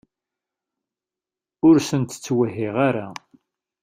Ur 1.67 1.75
sent-ttwehhiɣ 1.87 2.75
ara. 2.87 3.07